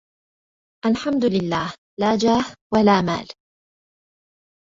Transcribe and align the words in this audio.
الحمد 0.85 1.25
لله 1.25 1.73
لا 1.99 2.15
جاه 2.17 2.55
ولا 2.73 3.01
مال 3.01 3.27